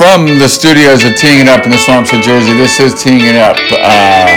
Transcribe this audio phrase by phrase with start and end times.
[0.00, 3.20] from the studios of Teeing It Up in the Swamps of Jersey, this is Teeing
[3.20, 4.32] It Up uh,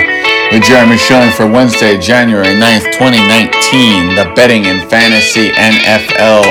[0.52, 6.44] with Jeremy Schilling for Wednesday, January 9th, 2019, the Betting and Fantasy NFL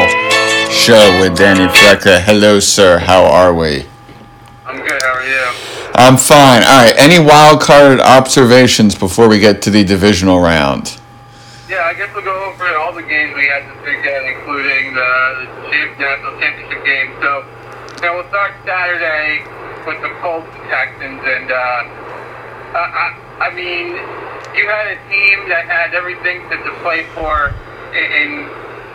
[0.73, 2.23] show with Danny Frecka.
[2.23, 3.01] Hello, sir.
[3.01, 3.85] How are we?
[4.65, 5.03] I'm good.
[5.03, 5.45] How are you?
[5.95, 6.63] I'm fine.
[6.63, 6.95] All right.
[6.97, 10.99] Any wild card observations before we get to the divisional round?
[11.69, 15.49] Yeah, I guess we'll go over all the games we had this weekend, including the,
[15.69, 17.13] the national championship game.
[17.21, 17.45] So
[18.03, 19.47] now we'll start Saturday
[19.87, 21.87] with the Colts and Texans, and uh,
[22.75, 23.15] I,
[23.47, 23.95] I mean,
[24.59, 27.55] you had a team that had everything to, to play for
[27.95, 28.31] in, in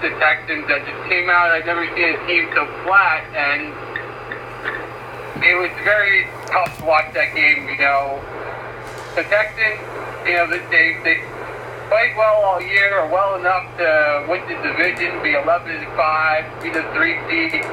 [0.04, 1.56] the Texans that just came out.
[1.56, 3.72] I've never seen a team so flat, and
[5.40, 7.64] it was very tough to watch that game.
[7.64, 8.20] You know,
[9.16, 9.80] the Texans,
[10.28, 11.24] you know, they they
[11.88, 16.44] played well all year, or well enough to win the division, be 11 and five,
[16.60, 17.64] be the three seed,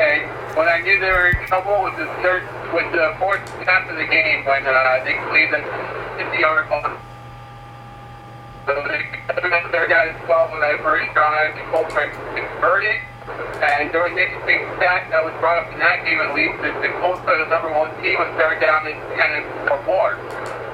[0.00, 2.42] and when I knew they were in trouble with the third,
[2.74, 5.62] with the fourth half of the game when uh, they completed the
[6.18, 6.98] 50 yard ball.
[8.66, 9.06] So they
[9.70, 12.98] third down and 12 when that first drive, the Colts converted.
[13.62, 16.74] And during next big stat that was brought up in that game at least, the,
[16.82, 20.18] the Colts are the number one team with third down and 10 or more.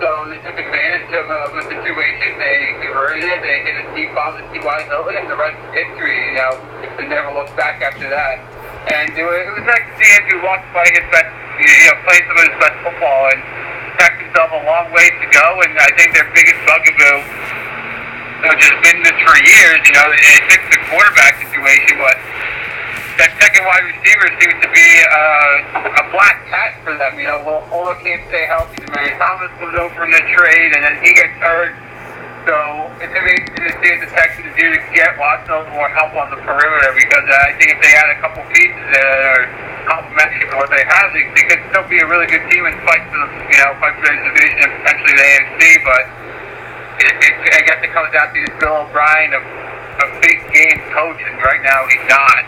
[0.01, 2.41] So they took advantage of uh, the situation.
[2.41, 3.37] They converted it.
[3.45, 4.65] They hit a deep bomb to T.Y.
[4.89, 6.33] Hilton, and the rest is history.
[6.33, 6.53] You know,
[6.97, 8.54] they never looked back after that.
[8.85, 12.37] And it was, nice to see Andrew Luck play his best, you know, play some
[12.37, 13.41] of his best football and
[13.97, 15.47] pack himself a long way to go.
[15.65, 17.17] And I think their biggest bugaboo,
[18.53, 22.21] which has been this for years, you know, it fixed the quarterback situation, but
[23.17, 27.17] that second wide receiver seems to be uh, a black cat for them.
[27.17, 28.83] You know, well, Ola can't stay healthy.
[28.83, 31.73] Demaryius Thomas was over in the trade, and then he gets hurt.
[32.45, 32.53] So
[33.01, 36.37] it's amazing to what the Texans do to get a little more help on the
[36.45, 39.45] perimeter because I think if they had a couple pieces that are
[39.89, 42.77] complementary to what they have, they, they could still be a really good team and
[42.85, 45.63] fight for the you know fight for the division and potentially the AFC.
[45.89, 46.05] But
[47.01, 49.45] it, it, I guess it comes down to Bill O'Brien of
[50.05, 52.45] a big game coach, and right now he's not.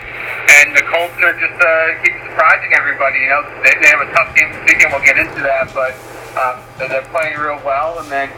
[0.61, 3.25] And the Colts are just uh, keep surprising everybody.
[3.25, 4.93] You know, they, they have a tough game this weekend.
[4.93, 5.97] We'll get into that, but
[6.37, 8.29] um, they're playing real well, and then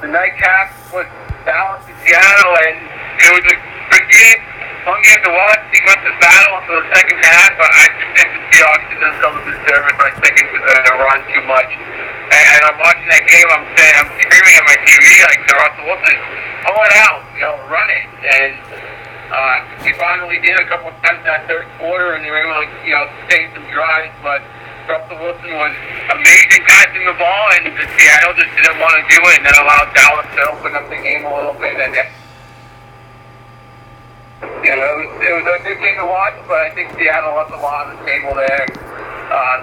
[0.00, 1.04] the nightcap was
[1.44, 2.76] Dallas and Seattle, and
[3.20, 3.56] it was a
[3.92, 4.40] good game,
[4.88, 5.60] fun game to watch.
[5.72, 9.44] Sequences battle until the second half, but I just think the Seahawks did themselves a
[9.52, 11.70] disservice by sticking with the run too much.
[12.32, 15.54] And, and I'm watching that game, I'm saying, I'm screaming at my TV like to
[15.60, 16.16] Russell Wilson,
[16.64, 18.08] pull it out, you know, run it.
[18.24, 18.56] And
[19.28, 22.56] uh, he finally did a couple times in that third quarter, and they were able
[22.56, 24.40] to, you know, save some drives, but
[24.88, 25.74] Russell Wilson was
[26.12, 29.56] amazing passing the ball, and the Seattle just didn't want to do it, and then
[29.60, 31.76] allowed Dallas to open up the game a little bit.
[31.76, 31.94] And
[34.64, 37.36] you know, it was, it was a good game to watch, but I think Seattle
[37.36, 38.64] left a lot on the table there.
[39.30, 39.56] Uh,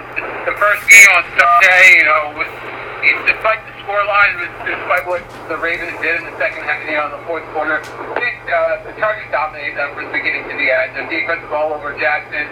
[0.46, 2.50] the first game on Sunday, you know, was,
[3.26, 7.14] despite the scoreline, despite what the Ravens did in the second half, you know, in
[7.20, 10.68] the fourth quarter, I think uh, the Chargers dominated them from the beginning to the
[10.72, 10.96] end.
[10.96, 12.48] The defense all over Jackson.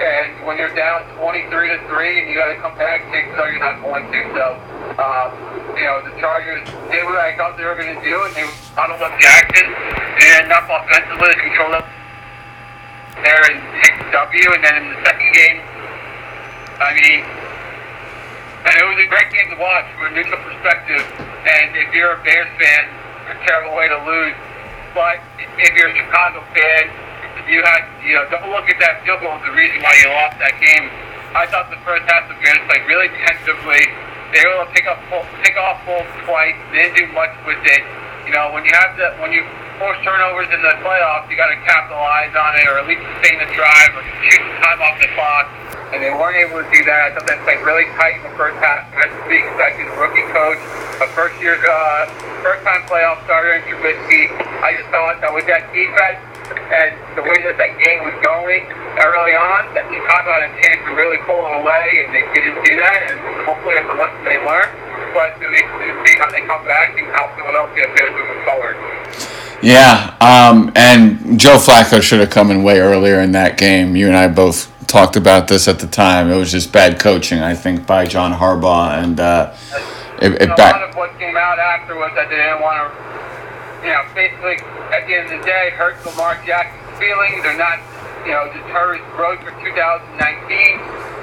[0.00, 3.44] And when you're down 23 to 3 and you got to come back, take so
[3.44, 4.20] you're not going to.
[4.32, 4.46] So,
[4.96, 5.28] um,
[5.76, 8.48] you know, the Chargers did what I thought they were going to do, and they
[8.72, 11.84] bottled up Jackson and enough offensively to control them
[13.20, 14.46] there and take W.
[14.56, 15.58] And then in the second game,
[16.80, 17.20] I mean,
[18.64, 21.04] and it was a great game to watch from a neutral perspective.
[21.44, 22.88] And if you're a Bears fan,
[23.28, 24.36] a terrible way to lose.
[24.96, 25.20] But
[25.60, 26.88] if you're a Chicago fan,
[27.48, 30.08] you had, you know, don't look at that field goal as the reason why you
[30.10, 30.90] lost that game.
[31.32, 33.86] I thought the first half of the Bears played really tentatively.
[34.34, 34.98] They were able to pick up,
[35.42, 36.58] pick off balls twice.
[36.74, 37.82] They didn't do much with it.
[38.26, 39.46] You know, when you have the, when you
[39.78, 43.42] force turnovers in the playoffs, you got to capitalize on it, or at least sustain
[43.42, 45.48] the drive, or shoot time off the clock.
[45.90, 47.10] And they weren't able to do that.
[47.10, 48.86] I thought they played really tight in the first half.
[48.94, 50.62] As to be expected, rookie coach,
[51.02, 52.06] a first year, uh,
[52.46, 54.30] first time playoff starter in Trubisky.
[54.62, 56.22] I just thought that with that defense,
[56.56, 58.66] and the way that that game was going
[58.98, 62.58] early on, that Chicago had a chance to really pull them away, and they didn't
[62.62, 62.98] do that.
[63.10, 64.68] And hopefully, it's a lesson they learn.
[65.14, 68.76] But to see how they come back and how Philadelphia feels moving forward.
[69.62, 73.94] Yeah, um, and Joe Flacco should have come in way earlier in that game.
[73.94, 76.30] You and I both talked about this at the time.
[76.30, 79.54] It was just bad coaching, I think, by John Harbaugh, and uh,
[80.20, 83.19] it, it a lot of what came out afterwards that they didn't want to,
[83.82, 84.60] you know, basically
[84.92, 87.40] at the end of the day, hurt Lamar Jackson's feelings.
[87.40, 87.80] They're not,
[88.28, 90.12] you know, deter his growth for 2019.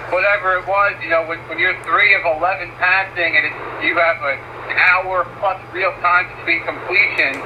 [0.10, 3.94] Whatever it was, you know, when, when you're three of 11 passing and it's, you
[4.00, 4.40] have an
[4.74, 7.44] hour plus real time between completions,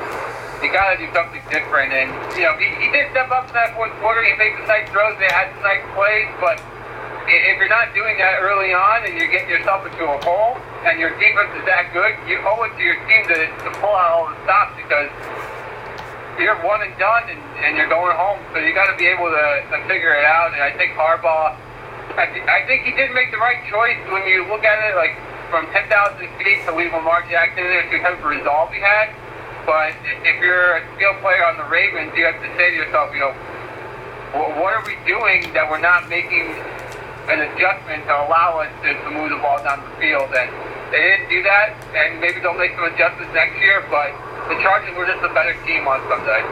[0.62, 1.92] you got to do something different.
[1.92, 4.24] And, you know, he, he did step up in that fourth quarter.
[4.24, 5.18] He made some nice throws.
[5.18, 6.62] They had some nice plays, but
[7.28, 10.56] if you're not doing that early on and you're getting yourself into a hole
[10.86, 13.94] and your defense is that good, you owe it to your team to, to pull
[13.94, 15.14] out all the stops because
[16.42, 18.42] you're one and done and, and you're going home.
[18.54, 20.58] So you got to be able to, to figure it out.
[20.58, 21.54] And I think Harbaugh,
[22.18, 24.98] I, th- I think he did make the right choice when you look at it
[24.98, 25.14] like
[25.54, 25.86] from 10,000
[26.42, 29.14] feet to leave Lamar Jackson there because of the resolve he had.
[29.70, 29.94] But
[30.26, 33.22] if you're a skill player on the Ravens, you have to say to yourself, you
[33.22, 33.34] know,
[34.34, 36.56] what are we doing that we're not making
[37.30, 40.32] an adjustment to allow us to, to move the ball down the field.
[40.34, 40.50] And
[40.92, 44.12] they didn't do that, and maybe they'll make some adjustments next year, but
[44.50, 46.44] the Chargers were just a better team on Sunday.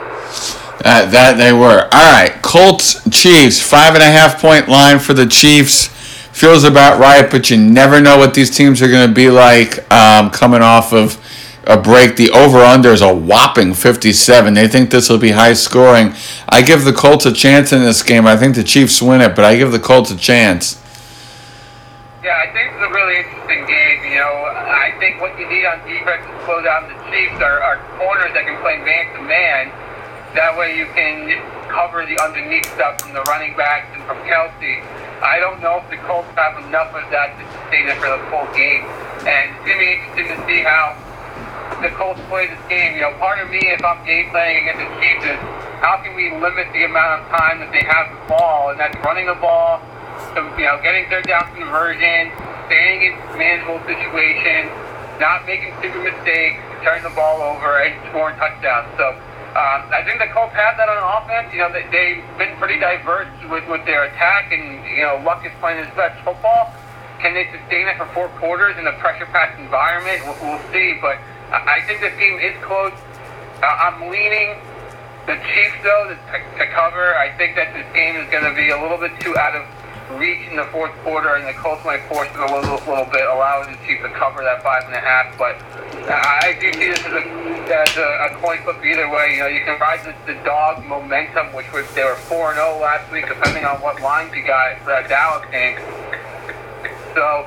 [0.86, 1.89] Uh, that they were.
[1.91, 5.88] All right, Colts, Chiefs, five and a half point line for the Chiefs.
[6.31, 9.91] Feels about right, but you never know what these teams are going to be like
[9.91, 11.19] um, coming off of
[11.68, 12.15] a break.
[12.15, 14.53] The over under is a whopping 57.
[14.53, 16.13] They think this will be high scoring.
[16.47, 18.25] I give the Colts a chance in this game.
[18.25, 20.81] I think the Chiefs win it, but I give the Colts a chance.
[22.19, 24.04] Yeah, I think it's a really interesting game.
[24.12, 27.63] You know, I think what you need on defense to slow down the Chiefs are,
[27.63, 29.71] are corners that can play man to man.
[30.36, 31.31] That way you can
[31.71, 34.83] cover the underneath stuff from the running backs and from Kelce.
[35.24, 38.19] I don't know if the Colts have enough of that to sustain it for the
[38.27, 38.83] full game.
[39.24, 41.00] And it's going to be interesting to see how
[41.80, 43.00] the Colts play this game.
[43.00, 45.39] You know, part of me, if I'm game playing against the Chiefs, is
[45.80, 49.00] how can we limit the amount of time that they have the ball, and that's
[49.07, 49.80] running the ball,
[50.36, 52.31] you know, getting third down conversion,
[52.68, 54.70] staying in manageable situations,
[55.20, 58.88] not making stupid mistakes, turning the ball over, and scoring touchdowns.
[58.96, 59.10] So
[59.58, 61.52] um, I think the Colts have that on offense.
[61.52, 65.46] You know, they, they've been pretty diverse with, with their attack, and, you know, Luck
[65.46, 66.72] is playing his best football.
[67.20, 70.24] Can they sustain it for four quarters in a pressure packed environment?
[70.24, 70.96] We'll, we'll see.
[71.02, 71.20] But
[71.52, 72.94] I think this game is close.
[73.60, 74.56] Uh, I'm leaning
[75.26, 78.70] the Chiefs, though, to, to cover, I think that this game is going to be
[78.70, 79.68] a little bit too out of
[80.17, 83.25] reach in the fourth quarter, and the Colts might force it a little, little bit,
[83.29, 85.38] allowing the Chiefs to cover that five and a half.
[85.38, 85.61] But
[86.09, 87.23] I do see this as a,
[87.69, 89.38] as a, a coin flip either way.
[89.38, 92.57] You know, you can ride the, the dog momentum, which was they were four and
[92.57, 95.77] zero last week, depending on what lines you got for that Dallas game.
[97.13, 97.45] So,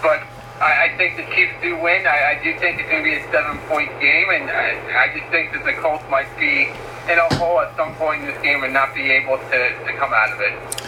[0.00, 0.24] but
[0.60, 2.06] I, I think the Chiefs do win.
[2.06, 5.28] I, I do think it's going to be a seven-point game, and I, I just
[5.30, 6.72] think that the Colts might be
[7.12, 9.92] in a hole at some point in this game and not be able to, to
[9.98, 10.85] come out of it.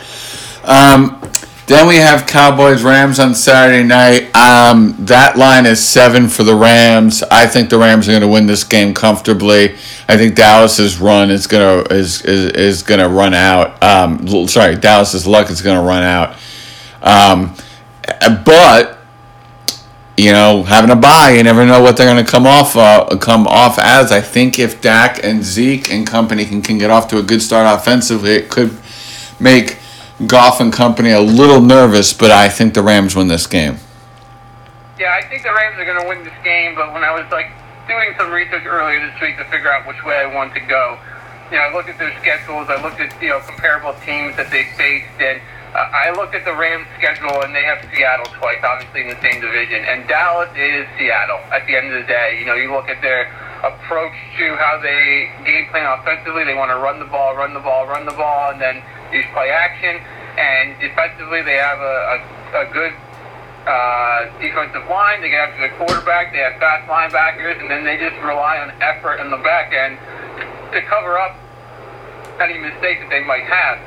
[0.65, 1.21] Um,
[1.69, 4.35] then we have Cowboys Rams on Saturday night.
[4.35, 7.23] Um, that line is seven for the Rams.
[7.25, 9.75] I think the Rams are going to win this game comfortably.
[10.09, 13.83] I think Dallas's run is going to is is, is going to run out.
[13.83, 16.37] Um, sorry, Dallas's luck is going to run out.
[17.03, 17.55] Um,
[18.47, 18.99] but
[20.17, 23.15] you know, having a bye, you never know what they're going to come off uh,
[23.21, 24.11] come off as.
[24.11, 27.43] I think if Dak and Zeke and company can, can get off to a good
[27.43, 28.75] start offensively, it could
[29.39, 29.79] make
[30.27, 32.13] Goff and company a little nervous.
[32.13, 33.79] But I think the Rams win this game.
[34.99, 36.75] Yeah, I think the Rams are going to win this game.
[36.75, 37.51] But when I was like
[37.87, 40.99] doing some research earlier this week to figure out which way I want to go,
[41.51, 42.69] you know, I looked at their schedules.
[42.69, 45.41] I looked at you know comparable teams that they faced and
[45.75, 49.21] uh, I looked at the Rams schedule and they have Seattle twice, obviously in the
[49.21, 51.41] same division, and Dallas is Seattle.
[51.53, 53.29] At the end of the day, you know, you look at their
[53.61, 56.45] approach to how they game plan offensively.
[56.45, 58.83] They want to run the ball, run the ball, run the ball, and then
[59.13, 60.01] use play action.
[60.39, 62.95] And defensively, they have a, a, a good
[63.67, 65.21] uh, defensive line.
[65.21, 66.33] They get after the quarterback.
[66.33, 69.99] They have fast linebackers, and then they just rely on effort in the back end
[70.73, 71.37] to cover up
[72.41, 73.83] any mistakes that they might have.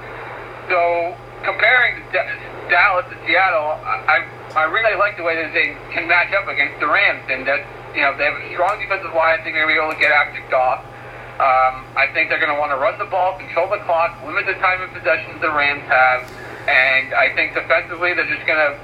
[0.67, 2.03] So comparing
[2.69, 6.79] Dallas to Seattle, I I really like the way that they can match up against
[6.79, 7.63] the Rams, and that
[7.95, 9.39] you know they have a strong defensive line.
[9.39, 10.83] I think they're going to be able to get after Goff.
[11.41, 14.45] Um, I think they're going to want to run the ball, control the clock, limit
[14.45, 16.21] the time of possession the Rams have,
[16.69, 18.77] and I think defensively they're just going to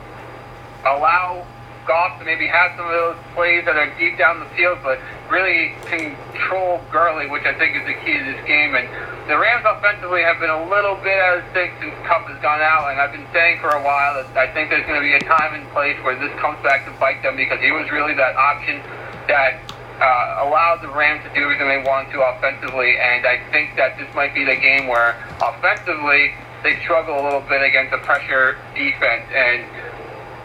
[0.90, 1.46] allow
[1.86, 4.98] Goff to maybe have some of those plays that are deep down the field, but
[5.30, 8.74] really control Gurley, which I think is the key to this game.
[8.74, 8.90] And
[9.30, 12.60] the Rams offensively have been a little bit out of sync since Kupp has gone
[12.60, 15.14] out, and I've been saying for a while that I think there's going to be
[15.14, 18.18] a time and place where this comes back to bite them because he was really
[18.18, 18.82] that option
[19.30, 19.62] that
[20.00, 23.98] uh, allowed the Rams to do everything they wanted to offensively, and I think that
[23.98, 28.58] this might be the game where offensively they struggle a little bit against a pressure
[28.76, 29.66] defense and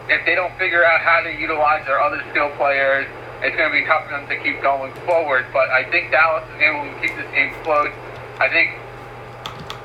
[0.09, 3.07] if they don't figure out how to utilize their other skill players,
[3.41, 5.45] it's going to be tough for them to keep going forward.
[5.53, 7.91] But I think Dallas is able to keep this game close.
[8.39, 8.75] I think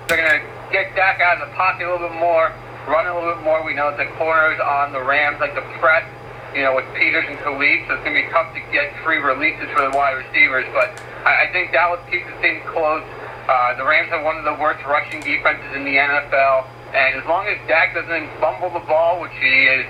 [0.07, 2.53] they're going to get Dak out of the pocket a little bit more,
[2.87, 3.63] run a little bit more.
[3.65, 6.07] We know the corners on the Rams like the press,
[6.55, 9.19] you know, with Peters and Talib, so it's going to be tough to get free
[9.19, 10.67] releases for the wide receivers.
[10.73, 13.05] But I, I think Dallas keeps the thing close.
[13.49, 16.69] Uh, the Rams have one of the worst rushing defenses in the NFL.
[16.93, 19.87] And as long as Dak doesn't fumble the ball, which he is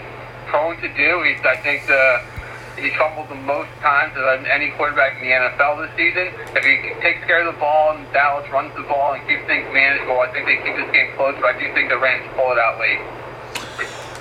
[0.47, 2.23] prone to do, he's, I think the
[2.79, 6.31] He's fumbled the most times of any quarterback in the NFL this season.
[6.55, 9.67] If he takes care of the ball and Dallas runs the ball and keeps things
[9.75, 11.35] manageable, I think they keep this game close.
[11.43, 13.03] But I do think the Rams pull it out late.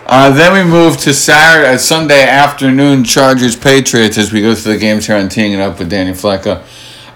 [0.09, 4.73] Uh, then we move to Saturday, uh, Sunday afternoon Chargers Patriots as we go through
[4.73, 6.63] the games here on Teeing It Up with Danny Flecka.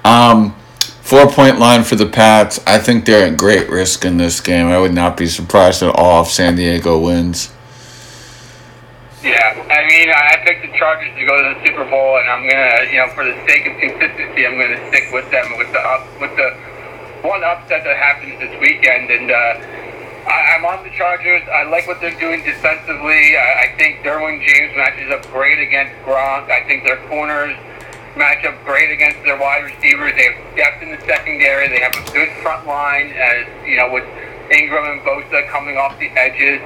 [0.03, 0.53] Um,
[0.99, 2.59] four point line for the Pats.
[2.67, 4.67] I think they're at great risk in this game.
[4.67, 7.53] I would not be surprised at all if San Diego wins.
[9.23, 12.43] Yeah, I mean, I picked the Chargers to go to the Super Bowl, and I'm
[12.43, 15.79] gonna, you know, for the sake of consistency, I'm gonna stick with them with the
[15.79, 16.57] up, with the
[17.25, 19.09] one upset that happens this weekend.
[19.09, 19.90] And uh,
[20.27, 21.41] I, I'm on the Chargers.
[21.49, 23.37] I like what they're doing defensively.
[23.37, 26.49] I, I think Derwin James matches up great against Gronk.
[26.49, 27.57] I think their corners
[28.15, 30.13] match up great against their wide receivers.
[30.15, 31.67] They have depth in the secondary.
[31.69, 34.05] They have a good front line, as you know, with
[34.51, 36.59] Ingram and Bosa coming off the edges,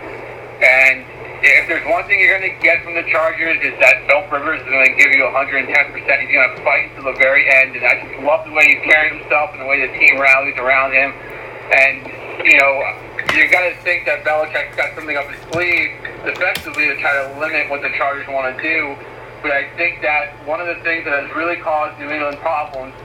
[0.59, 1.05] and
[1.45, 4.62] if there's one thing you're going to get from the Chargers is that Philip Rivers
[4.65, 5.69] is going to give you 110%.
[5.69, 8.81] He's going to fight until the very end, and I just love the way he's
[8.81, 11.13] carrying himself and the way the team rallies around him.
[11.69, 12.09] And
[12.41, 12.74] you know,
[13.35, 15.91] you got to think that Belichick's got something up his sleeve
[16.23, 18.95] defensively to try to limit what the Chargers want to do.
[19.41, 22.95] But I think that one of the things that has really caused New England problems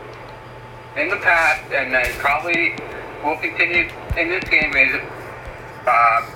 [0.96, 2.74] in the past, and that probably
[3.24, 5.00] will continue in this game, is.
[5.86, 6.30] Uh,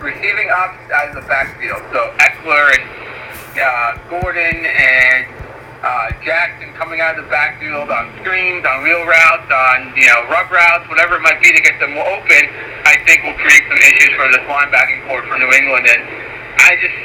[0.00, 1.82] receiving options out of the backfield.
[1.92, 5.26] So Ekeler and uh, Gordon and
[5.82, 10.26] uh, Jackson coming out of the backfield on screens, on wheel routes, on you know
[10.26, 12.42] rub routes, whatever it might be to get them open,
[12.82, 15.86] I think will create some issues for this linebacking core for New England.
[15.86, 16.02] And
[16.58, 16.98] I just,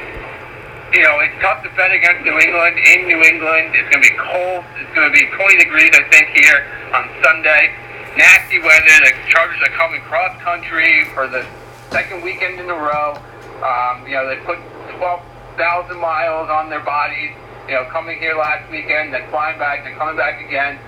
[0.97, 3.77] you know, it's tough to bet against New England in New England.
[3.77, 4.65] It's going to be cold.
[4.81, 6.65] It's going to be 20 degrees, I think, here
[6.97, 7.77] on Sunday.
[8.17, 8.93] Nasty weather.
[9.05, 11.45] The Chargers are coming cross country for the
[11.89, 13.17] second weekend in a row.
[13.61, 14.57] Um, you know, they put
[14.97, 17.31] 12,000 miles on their bodies.
[17.67, 20.79] You know, coming here last weekend, then flying back, then coming back again.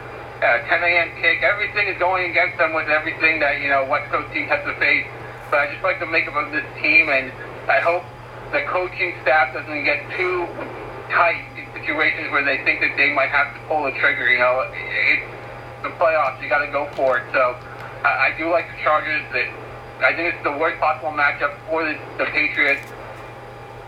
[0.44, 1.10] Uh, 10 a.m.
[1.22, 1.42] kick.
[1.42, 4.76] Everything is going against them with everything that you know West Coast teams have to
[4.76, 5.08] face.
[5.50, 7.32] But I just like the makeup of this team, and
[7.72, 8.04] I hope
[8.52, 10.46] the coaching staff doesn't get too
[11.10, 14.28] tight in situations where they think that they might have to pull the trigger.
[14.28, 15.24] You know, it's
[15.84, 16.44] the playoffs.
[16.44, 17.24] You got to go for it.
[17.32, 17.56] So
[18.04, 19.24] I, I do like the Chargers.
[19.32, 19.48] That
[20.04, 22.84] I think it's the worst possible matchup for the, the Patriots.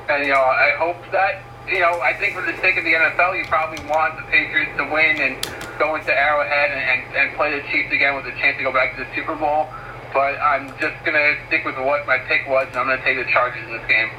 [0.08, 2.93] And, you know, I hope that, you know, I think for the sake of the
[2.93, 5.36] NFL, you probably want the Patriots to win and
[5.77, 8.71] go into Arrowhead and, and, and play the Chiefs again with a chance to go
[8.71, 9.67] back to the Super Bowl.
[10.13, 13.03] But I'm just going to stick with what my pick was, and I'm going to
[13.03, 14.09] take the Chargers in this game.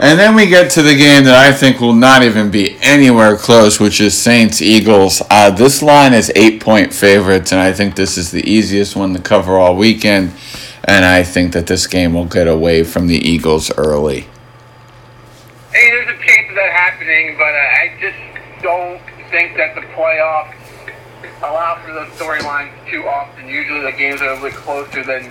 [0.00, 3.36] And then we get to the game that I think will not even be anywhere
[3.36, 5.22] close, which is Saints Eagles.
[5.28, 9.12] Uh, this line is eight point favorites, and I think this is the easiest one
[9.14, 10.34] to cover all weekend.
[10.84, 14.28] And I think that this game will get away from the Eagles early.
[15.72, 16.56] Hey, there's a chance of
[17.08, 19.00] happening, but uh, I just don't
[19.30, 20.54] think that the playoffs
[21.38, 23.48] allow for those storylines too often.
[23.48, 25.30] Usually the games are a little closer than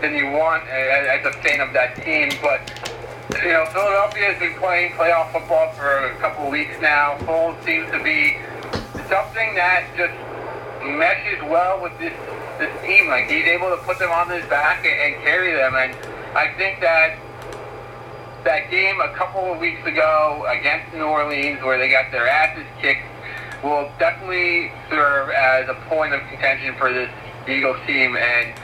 [0.00, 2.60] than you want as a fan of that team, but
[3.42, 7.16] you know, Philadelphia has been playing playoff football for a couple of weeks now.
[7.20, 8.36] Foles seems to be
[9.08, 10.12] something that just
[10.84, 12.12] meshes well with this
[12.58, 13.08] this team.
[13.08, 15.74] Like he's able to put them on his back and, and carry them.
[15.74, 15.94] And
[16.36, 17.16] I think that
[18.44, 22.66] that game a couple of weeks ago against New Orleans, where they got their asses
[22.80, 23.02] kicked,
[23.62, 27.10] will definitely serve as a point of contention for this
[27.48, 28.16] Eagles team.
[28.16, 28.54] And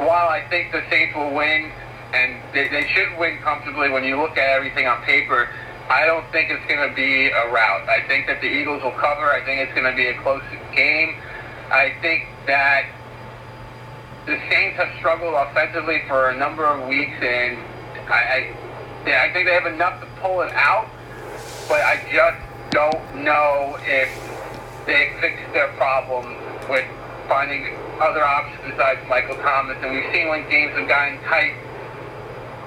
[0.00, 1.72] while I think the Saints will win,
[2.12, 5.48] and they, they should win comfortably when you look at everything on paper.
[5.88, 7.88] I don't think it's going to be a rout.
[7.88, 9.30] I think that the Eagles will cover.
[9.32, 10.42] I think it's going to be a close
[10.74, 11.16] game.
[11.70, 12.86] I think that
[14.26, 17.58] the Saints have struggled offensively for a number of weeks, and
[18.08, 18.54] I, I,
[19.06, 20.88] yeah, I think they have enough to pull it out.
[21.68, 22.38] But I just
[22.70, 24.10] don't know if
[24.86, 26.36] they fixed their problem
[26.68, 26.84] with
[27.28, 29.76] finding other options besides Michael Thomas.
[29.82, 31.54] And we've seen when games have gotten tight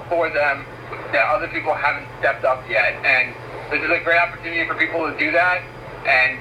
[0.08, 0.64] for them
[1.12, 2.94] that other people haven't stepped up yet.
[3.04, 3.34] And
[3.70, 5.62] this is a great opportunity for people to do that.
[6.06, 6.40] And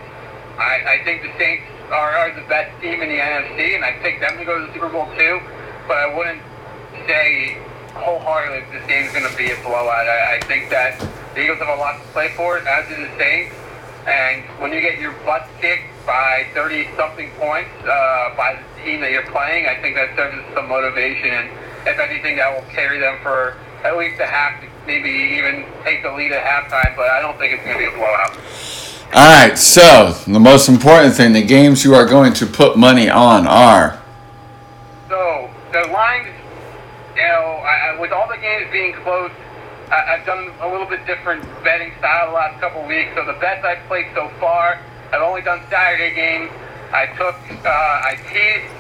[0.58, 3.94] I, I think the Saints are, are the best team in the NFC, and I
[4.02, 5.42] picked them to go to the Super Bowl too.
[5.88, 6.42] But I wouldn't
[7.08, 7.58] say
[7.94, 10.08] wholeheartedly this game's going to be a blowout.
[10.08, 11.00] I, I think that
[11.36, 13.56] the Eagles have a lot to play for, as do the Saints.
[14.06, 19.00] And when you get your butt kicked by 30 something points uh, by the team
[19.02, 21.30] that you're playing, I think that serves as some motivation.
[21.30, 21.50] And
[21.88, 26.12] if anything, that will carry them for at least a half, maybe even take the
[26.12, 26.96] lead at halftime.
[26.96, 28.38] But I don't think it's going to be a blowout.
[29.16, 33.10] All right, so the most important thing, the games you are going to put money
[33.10, 34.02] on are.
[35.08, 36.30] So the lines,
[37.16, 39.32] you know, I, with all the games being close,
[39.92, 43.12] I, I've done a little bit different betting style the last couple weeks.
[43.16, 44.80] So the bets I've played so far,
[45.12, 46.50] I've only done Saturday games.
[46.94, 47.36] I took,
[47.66, 48.72] uh, I teased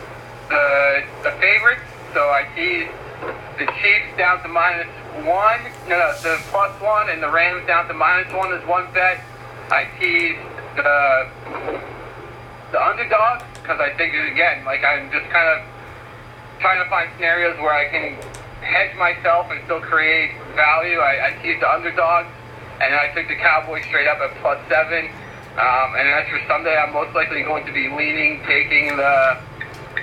[0.48, 1.83] the the favorites.
[2.13, 2.91] So I teased
[3.60, 4.88] the Chiefs down to minus
[5.25, 8.88] one, no, no, the plus one, and the Rams down to minus one is one
[8.93, 9.19] bet.
[9.69, 10.39] I teased
[10.77, 11.27] the
[12.72, 15.65] the underdog because I think again, like I'm just kind of
[16.60, 18.17] trying to find scenarios where I can
[18.63, 21.00] hedge myself and still create value.
[21.00, 22.25] I, I teased the underdog,
[22.82, 25.12] and I took the Cowboys straight up at plus seven.
[25.53, 29.38] Um, and as for Sunday, I'm most likely going to be leaning, taking the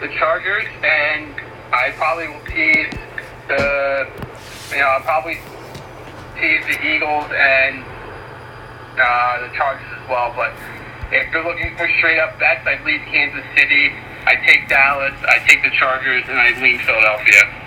[0.01, 1.35] the Chargers, and
[1.73, 2.89] I probably will tease
[3.49, 4.09] the,
[4.71, 5.39] you know, I'll probably
[6.41, 7.85] tease the Eagles and
[8.97, 10.33] uh, the Chargers as well.
[10.35, 10.55] But
[11.13, 13.93] if you're looking for straight up bets, I lead Kansas City.
[14.25, 15.15] I take Dallas.
[15.29, 17.60] I take the Chargers, and I lean Philadelphia.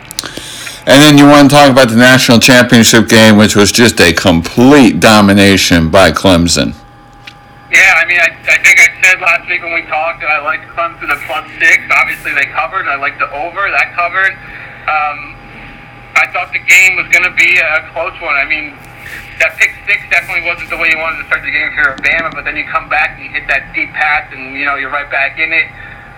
[0.85, 4.11] And then you want to talk about the national championship game, which was just a
[4.11, 6.75] complete domination by Clemson.
[7.71, 10.43] Yeah, I mean, I, I think I said last week when we talked that I
[10.43, 11.87] liked Clemson at plus six.
[11.87, 12.91] Obviously, they covered.
[12.91, 13.71] I liked the over.
[13.71, 14.35] That covered.
[14.83, 15.39] Um,
[16.19, 18.35] I thought the game was going to be a close one.
[18.35, 18.75] I mean,
[19.39, 21.95] that pick six definitely wasn't the way you wanted to start the game if you're
[22.03, 24.75] Bama, but then you come back and you hit that deep pass, and you know
[24.75, 25.71] you're right back in it.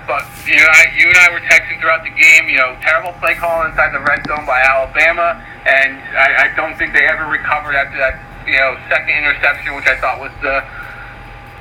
[0.06, 2.46] But you know, I, you and I were texting throughout the game.
[2.50, 6.78] You know, terrible play call inside the red zone by Alabama, and I, I don't
[6.78, 8.22] think they ever recovered after that.
[8.46, 10.62] You know, second interception, which I thought was the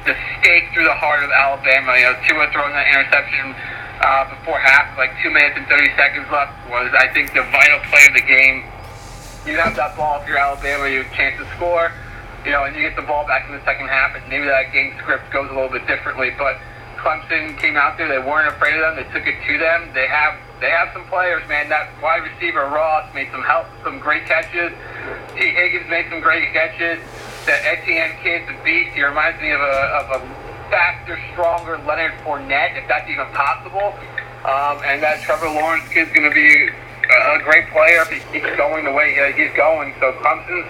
[0.05, 1.97] the stake through the heart of Alabama.
[1.97, 3.57] You know, Tua throwing that interception
[4.05, 7.81] uh, before half, like two minutes and 30 seconds left, was I think the vital
[7.89, 8.69] play of the game.
[9.49, 11.93] You have that ball if you're Alabama, you have a chance to score.
[12.45, 14.69] You know, and you get the ball back in the second half, and maybe that
[14.69, 16.29] game script goes a little bit differently.
[16.37, 16.61] But
[17.05, 19.05] Clemson came out there; they weren't afraid of them.
[19.05, 19.93] They took it to them.
[19.93, 21.69] They have they have some players, man.
[21.69, 24.73] That wide receiver Ross made some help, some great catches.
[25.37, 27.05] Tee Higgins made some great catches
[27.45, 28.97] that Etienne kid's a beast.
[28.97, 30.21] He reminds me of a, of a
[30.73, 33.93] faster, stronger Leonard Fournette, if that's even possible.
[34.49, 36.69] Um, and that Trevor Lawrence kid's going to be
[37.05, 39.93] a great player if he keeps going the way he's going.
[40.01, 40.69] So Clemson's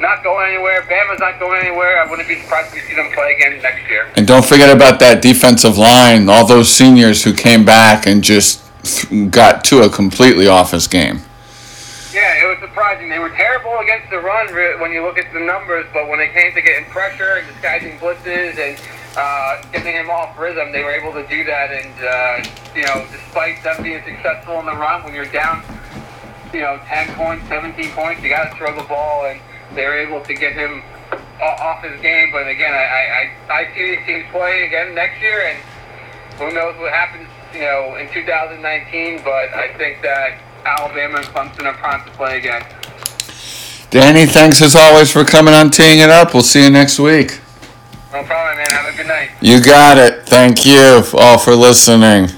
[0.00, 0.82] not going anywhere.
[0.82, 1.98] Bama's not going anywhere.
[1.98, 4.10] I wouldn't be surprised if we see them play again next year.
[4.16, 8.64] And don't forget about that defensive line, all those seniors who came back and just
[9.30, 11.22] got to a completely off his game.
[12.12, 13.08] Yeah, it was surprising.
[13.08, 14.48] They were terrible against the run
[14.80, 17.98] when you look at the numbers, but when it came to getting pressure and disguising
[17.98, 18.80] blitzes and
[19.16, 21.70] uh, getting him off rhythm, they were able to do that.
[21.70, 25.62] And uh, you know, despite them being successful in the run, when you're down,
[26.52, 29.40] you know, 10 points, 17 points, you got to throw the ball, and
[29.74, 30.82] they were able to get him
[31.40, 32.30] off his game.
[32.32, 35.58] But again, I I, I see these teams playing again next year, and
[36.38, 39.22] who knows what happens, you know, in 2019.
[39.24, 42.64] But I think that Alabama and Clemson are primed to play again.
[43.90, 46.34] Danny, thanks as always for coming on Teeing It Up.
[46.34, 47.40] We'll see you next week.
[48.12, 48.70] No problem, man.
[48.70, 49.30] Have a good night.
[49.40, 50.26] You got it.
[50.26, 52.28] Thank you all for listening.